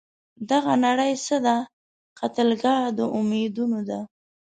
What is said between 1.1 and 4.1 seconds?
څه ده؟ قتلګاه د امیدونو ده